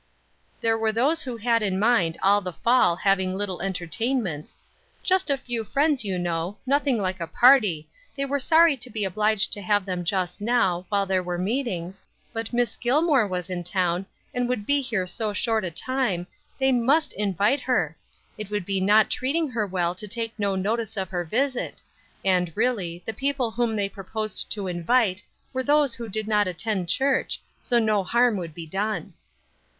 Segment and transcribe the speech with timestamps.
[0.61, 4.57] There were those who had had in mind all the fall having little entertainments,
[5.03, 9.05] "just a few friends, you know, nothing like a party; they were sorry to be
[9.05, 12.03] obliged to have them just now while there were meetings;
[12.33, 16.25] but Miss Gilmore was in town, and would be here so short a time,
[16.57, 17.95] they must invite her;
[18.39, 21.79] it would not be treating her well to take no notice of her visit;
[22.25, 25.21] and, really, the people whom they proposed to invite
[25.53, 29.13] were those who did not attend church, so no harm could be done."